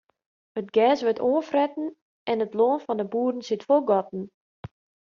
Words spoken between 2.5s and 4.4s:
lân fan de boeren sit fol gatten.